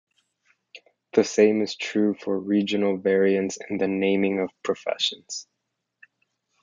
The 1.13 1.23
same 1.23 1.61
is 1.61 1.75
true 1.75 2.15
for 2.15 2.39
regional 2.39 2.97
variants 2.97 3.59
in 3.69 3.77
the 3.77 3.87
naming 3.87 4.39
of 4.39 4.49
professions. 4.63 5.47